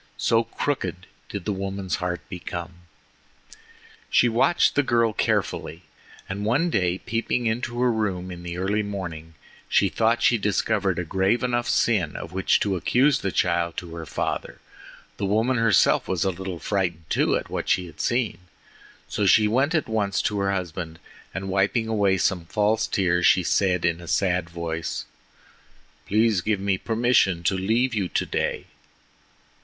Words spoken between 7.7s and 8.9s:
her room in the early